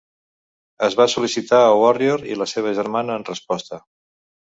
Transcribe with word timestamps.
Es 0.85 0.95
va 1.01 1.05
sol·licitar 1.13 1.59
a 1.65 1.75
"Warrior" 1.81 2.23
i 2.29 2.37
la 2.39 2.47
seva 2.53 2.73
germana 2.79 3.19
en 3.21 3.27
resposta. 3.29 3.81